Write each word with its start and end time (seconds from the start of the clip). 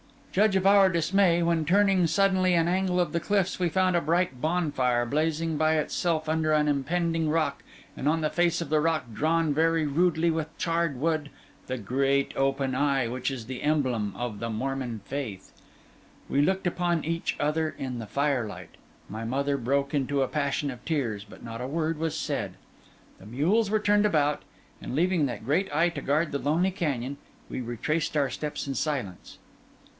Judge 0.31 0.55
of 0.55 0.65
our 0.65 0.89
dismay, 0.89 1.43
when 1.43 1.63
turning 1.65 2.07
suddenly 2.07 2.53
an 2.55 2.67
angle 2.69 2.99
of 2.99 3.11
the 3.11 3.19
cliffs, 3.19 3.59
we 3.59 3.67
found 3.67 3.95
a 3.95 4.01
bright 4.01 4.39
bonfire 4.41 5.05
blazing 5.05 5.57
by 5.57 5.75
itself 5.77 6.27
under 6.29 6.53
an 6.53 6.67
impending 6.69 7.29
rock; 7.29 7.61
and 7.97 8.07
on 8.07 8.21
the 8.21 8.29
face 8.29 8.61
of 8.61 8.69
the 8.69 8.79
rock, 8.79 9.03
drawn 9.13 9.53
very 9.53 9.85
rudely 9.85 10.31
with 10.31 10.57
charred 10.57 10.95
wood, 10.99 11.29
the 11.67 11.77
great 11.77 12.33
Open 12.37 12.73
Eye 12.73 13.09
which 13.09 13.29
is 13.29 13.45
the 13.45 13.61
emblem 13.61 14.15
of 14.15 14.39
the 14.39 14.49
Mormon 14.49 15.01
faith. 15.03 15.51
We 16.29 16.41
looked 16.41 16.65
upon 16.65 17.03
each 17.03 17.35
other 17.39 17.75
in 17.77 17.99
the 17.99 18.07
firelight; 18.07 18.75
my 19.09 19.25
mother 19.25 19.57
broke 19.57 19.93
into 19.93 20.21
a 20.23 20.27
passion 20.29 20.71
of 20.71 20.83
tears; 20.85 21.25
but 21.25 21.43
not 21.43 21.61
a 21.61 21.67
word 21.67 21.99
was 21.99 22.17
said. 22.17 22.53
The 23.19 23.25
mules 23.25 23.69
were 23.69 23.79
turned 23.81 24.05
about; 24.05 24.43
and 24.81 24.95
leaving 24.95 25.25
that 25.25 25.45
great 25.45 25.69
eye 25.75 25.89
to 25.89 26.01
guard 26.01 26.31
the 26.31 26.39
lonely 26.39 26.71
canyon, 26.71 27.17
we 27.49 27.59
retraced 27.59 28.15
our 28.15 28.29
steps 28.29 28.65
in 28.65 28.73
silence. 28.73 29.37